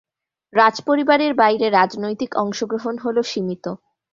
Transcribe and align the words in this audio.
রাজপরিবারের 0.53 1.33
বাইরে 1.33 1.67
রাজনৈতিক 1.71 2.31
অংশগ্রহণ 2.43 2.95
হল 2.97 3.17
সীমিত। 3.23 3.65